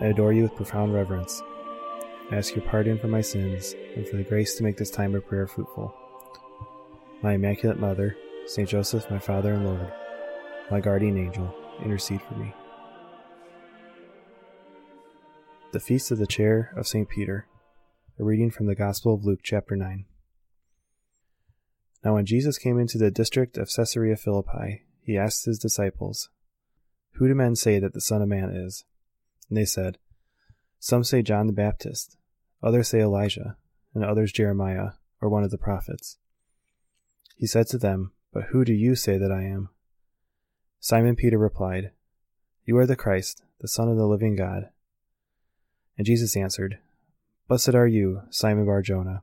[0.00, 1.42] I adore you with profound reverence.
[2.30, 5.14] I ask your pardon for my sins and for the grace to make this time
[5.14, 5.94] of prayer fruitful.
[7.22, 8.16] My Immaculate Mother,
[8.46, 9.92] Saint Joseph, my Father and Lord,
[10.70, 11.52] my guardian angel,
[11.82, 12.54] intercede for me.
[15.72, 17.08] The Feast of the Chair of St.
[17.08, 17.46] Peter.
[18.18, 20.04] A reading from the Gospel of Luke, chapter 9.
[22.04, 26.30] Now, when Jesus came into the district of Caesarea Philippi, he asked his disciples,
[27.14, 28.84] Who do men say that the Son of Man is?
[29.48, 29.98] And they said,
[30.78, 32.16] Some say John the Baptist,
[32.62, 33.56] others say Elijah,
[33.94, 36.18] and others Jeremiah, or one of the prophets.
[37.36, 39.70] He said to them, But who do you say that I am?
[40.80, 41.92] Simon Peter replied,
[42.64, 44.70] You are the Christ, the Son of the living God.
[45.96, 46.78] And Jesus answered,
[47.48, 49.22] Blessed are you, Simon Bar Jonah,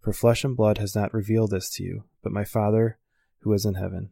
[0.00, 2.98] for flesh and blood has not revealed this to you, but my Father
[3.40, 4.10] who is in heaven.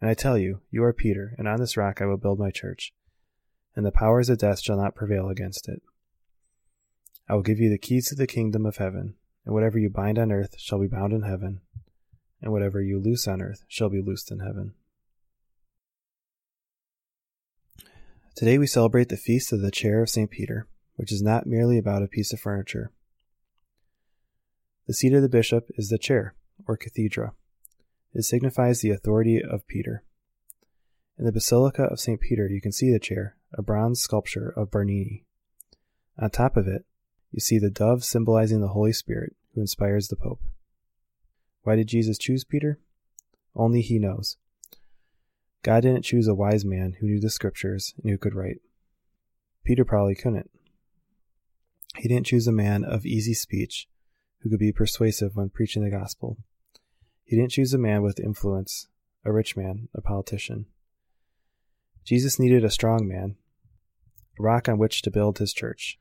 [0.00, 2.50] And I tell you, you are Peter, and on this rock I will build my
[2.50, 2.92] church,
[3.76, 5.82] and the powers of death shall not prevail against it.
[7.28, 10.18] I will give you the keys to the kingdom of heaven, and whatever you bind
[10.18, 11.60] on earth shall be bound in heaven,
[12.42, 14.74] and whatever you loose on earth shall be loosed in heaven.
[18.34, 20.30] Today we celebrate the feast of the chair of St.
[20.30, 20.66] Peter
[20.96, 22.90] which is not merely about a piece of furniture.
[24.86, 26.34] The seat of the bishop is the chair,
[26.66, 27.34] or cathedra.
[28.14, 30.04] It signifies the authority of Peter.
[31.18, 32.20] In the Basilica of St.
[32.20, 35.24] Peter, you can see the chair, a bronze sculpture of Bernini.
[36.18, 36.84] On top of it,
[37.30, 40.40] you see the dove symbolizing the Holy Spirit who inspires the Pope.
[41.62, 42.78] Why did Jesus choose Peter?
[43.54, 44.36] Only he knows.
[45.62, 48.60] God didn't choose a wise man who knew the scriptures and who could write.
[49.64, 50.50] Peter probably couldn't.
[51.96, 53.88] He didn't choose a man of easy speech
[54.40, 56.36] who could be persuasive when preaching the gospel.
[57.24, 58.86] He didn't choose a man with influence,
[59.24, 60.66] a rich man, a politician.
[62.06, 63.34] Jesus needed a strong man,
[64.38, 65.98] a rock on which to build his church.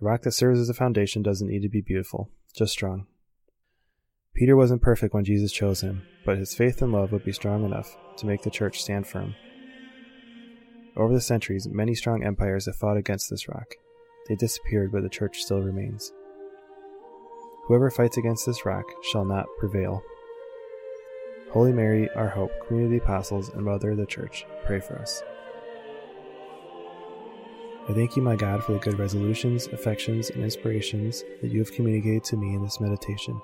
[0.00, 3.08] A rock that serves as a foundation doesn't need to be beautiful, just strong.
[4.34, 7.64] Peter wasn't perfect when Jesus chose him, but his faith and love would be strong
[7.64, 9.34] enough to make the church stand firm.
[10.96, 13.74] Over the centuries, many strong empires have fought against this rock.
[14.28, 16.12] They disappeared, but the church still remains.
[17.66, 20.02] Whoever fights against this rock shall not prevail.
[21.50, 24.98] Holy Mary, our hope, Queen of the Apostles, and Mother of the Church, pray for
[24.98, 25.22] us.
[27.88, 31.72] I thank you, my God, for the good resolutions, affections, and inspirations that you have
[31.72, 33.40] communicated to me in this meditation.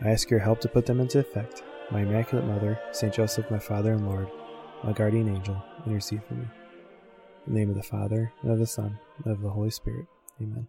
[0.00, 1.64] I ask your help to put them into effect.
[1.90, 4.30] My Immaculate Mother, Saint Joseph, my Father and Lord,
[4.84, 6.46] my guardian angel, intercede for me.
[7.48, 10.06] In the name of the Father, and of the Son, and of the Holy Spirit.
[10.40, 10.68] Amen.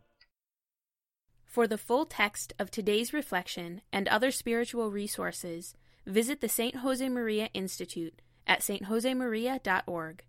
[1.46, 5.76] For the full text of today's reflection and other spiritual resources,
[6.12, 6.76] visit the St.
[6.76, 10.24] Josemaria Institute at stjosemaria.org.